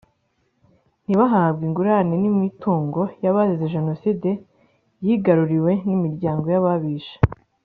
ntibahabwe 1.05 1.63
ingurane 1.69 2.13
n 2.21 2.25
imitungo 2.31 3.01
y 3.23 3.27
abazize 3.31 3.65
Jenoside 3.75 4.29
yigaruriwe 5.05 5.71
n 5.87 5.89
imiryango 5.97 6.45
y 6.53 6.57
ababishe 6.61 7.15